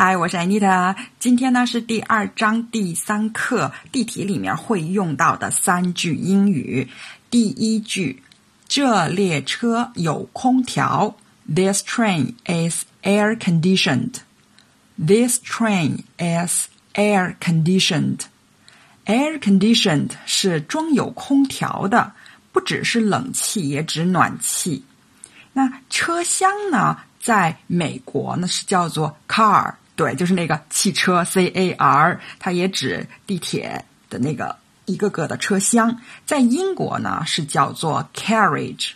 [0.00, 0.94] 嗨，我是 Anita。
[1.18, 6.88] 今天呢是第二章第三课地铁里面会用到的三句英语。
[7.30, 8.22] 第一句，
[8.68, 11.16] 这列车有空调。
[11.52, 14.18] This train is air conditioned.
[14.96, 18.20] This train is air conditioned.
[19.04, 22.12] Air conditioned 是装有空调的，
[22.52, 24.84] 不只是冷气，也指暖气。
[25.54, 29.74] 那车厢呢，在美国呢是叫做 car。
[29.98, 36.00] 对，就是那个汽车 C A R，它也指地铁的那个一个个的车厢。
[36.24, 38.92] 在英国呢是叫做 carriage，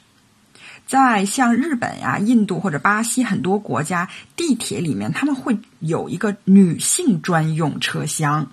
[0.86, 8.52] 在像日本呀、印度或者巴西很多国家，地铁里面他们会有一个女性专用车厢，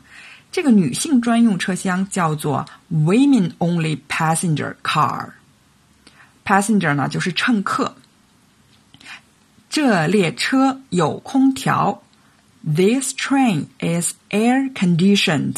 [0.51, 5.33] 这个女性专用车厢叫做 women only passenger car。
[6.43, 7.95] passenger 呢就是乘客。
[9.69, 12.01] 这列车有空调。
[12.66, 15.56] This train is air conditioned。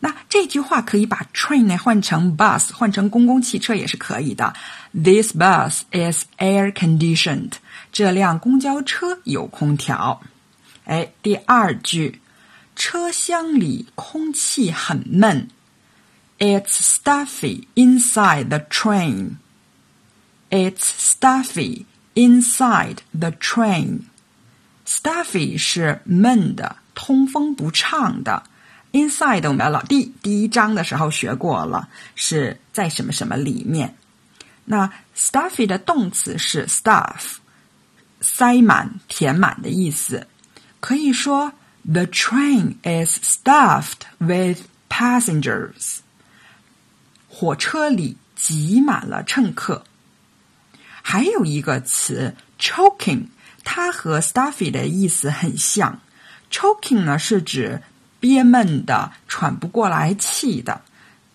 [0.00, 4.54] 那这句话可以把 train 呢换成 bus，换成公共汽车也是可以的。
[4.92, 7.52] This bus is air conditioned。
[7.90, 10.22] 这辆公交车有空调。
[10.84, 12.20] 哎，第二句，
[12.76, 15.48] 车厢里空气很闷。
[16.38, 19.36] It's stuffy inside the train.
[20.50, 24.02] It's stuffy inside the train.
[24.91, 28.43] Stuffy 是闷的、通风不畅的。
[28.91, 33.95] Inside 我们老弟第一章的时候学过了，是在什么什么里面。
[34.65, 37.37] 那 stuffy 的动词是 stuff，
[38.19, 40.27] 塞满、填满的意思。
[40.81, 41.53] 可以说
[41.89, 45.99] ，The train is stuffed with passengers。
[47.29, 49.85] 火车里挤满了乘客。
[51.01, 53.27] 还有一个词 choking。
[53.63, 55.99] 它和 stuffy 的意思很像
[56.51, 57.81] ，choking 呢是指
[58.19, 60.81] 憋闷的、喘不过来气的。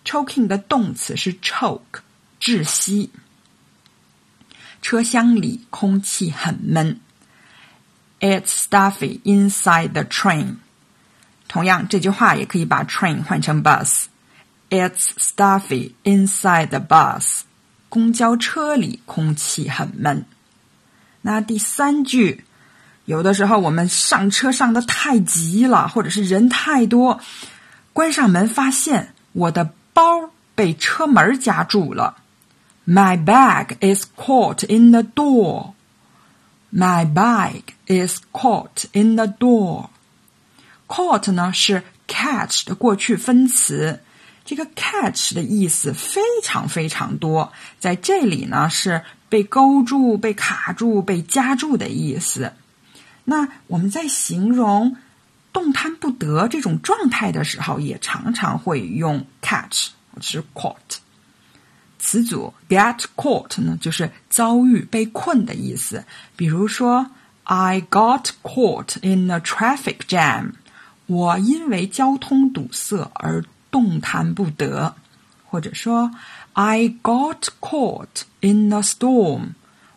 [0.04, 2.00] choking 的动词是 choke，
[2.40, 3.10] 窒息。
[4.82, 7.00] 车厢里空气很闷
[8.20, 10.56] ，It's stuffy inside the train。
[11.48, 17.40] 同样，这句话也可以把 train 换成 bus，It's stuffy inside the bus。
[17.88, 20.24] 公交车里空气很闷。
[21.26, 22.44] 那第三句，
[23.04, 27.18] 有的时候我们上车上的太急了，或者是人太多，
[27.92, 32.18] 关上门发现我的包被车门夹住了。
[32.86, 35.72] My bag is caught in the door.
[36.72, 39.88] My bag is caught in the door.
[40.86, 43.98] Caught 呢是 catch 的过去分词，
[44.46, 49.02] 这个 catch 的意思非常非常多，在这里呢是。
[49.28, 52.52] 被勾住、被卡住、被夹住的意思。
[53.24, 54.96] 那我们在形容
[55.52, 60.98] 动弹不得这种状态的时候，也常常会用 catch 或是 caught。
[61.98, 66.04] 词组 get caught 呢，就是遭遇被困的意思。
[66.36, 67.10] 比如说
[67.42, 70.52] ，I got caught in a traffic jam。
[71.06, 73.44] 我因为交通堵塞而
[73.75, 74.95] 动弹不得。
[75.45, 76.11] 或者说，
[76.53, 79.53] I got caught in a storm。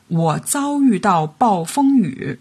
[0.08, 2.40] 我遭遇到暴风雨。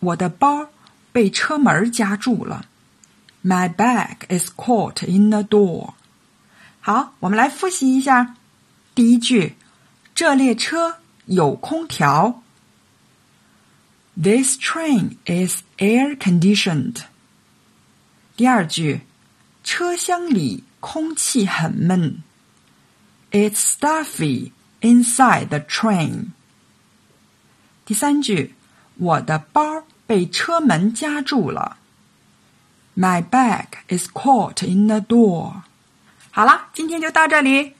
[0.00, 0.68] 我的包
[1.10, 2.66] 被车门夹住了。
[3.42, 5.94] My bag is caught in the door。
[6.80, 8.36] 好，我们来复习一下。
[8.94, 9.56] 第一句，
[10.14, 12.42] 这列车有空调。
[14.20, 17.02] This train is air conditioned。
[18.36, 19.02] 第二句，
[19.63, 20.65] 车厢里。
[20.85, 22.23] 空气很闷。
[23.31, 24.51] It's stuffy
[24.81, 26.31] inside the train。
[27.85, 28.53] 第三句，
[28.97, 31.77] 我的包被车门夹住了。
[32.97, 35.61] My bag is caught in the door。
[36.31, 37.75] 好了，今天就到这里。